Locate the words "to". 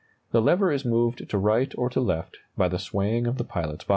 1.29-1.37, 1.91-1.99